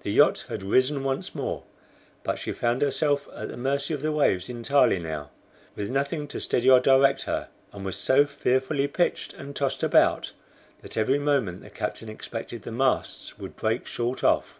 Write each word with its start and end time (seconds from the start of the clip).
The 0.00 0.10
yacht 0.10 0.46
had 0.48 0.62
risen 0.62 1.04
once 1.04 1.34
more, 1.34 1.64
but 2.24 2.38
she 2.38 2.52
found 2.52 2.80
herself 2.80 3.28
at 3.34 3.50
the 3.50 3.56
mercy 3.58 3.92
of 3.92 4.00
the 4.00 4.10
waves 4.12 4.48
entirely 4.48 4.98
now, 4.98 5.28
with 5.76 5.90
nothing 5.90 6.26
to 6.28 6.40
steady 6.40 6.70
or 6.70 6.80
direct 6.80 7.24
her, 7.24 7.50
and 7.70 7.84
was 7.84 7.96
so 7.96 8.24
fearfully 8.24 8.88
pitched 8.88 9.34
and 9.34 9.54
tossed 9.54 9.82
about 9.82 10.32
that 10.80 10.96
every 10.96 11.18
moment 11.18 11.60
the 11.60 11.68
captain 11.68 12.08
expected 12.08 12.62
the 12.62 12.72
masts 12.72 13.38
would 13.38 13.56
break 13.56 13.84
short 13.84 14.24
off. 14.24 14.58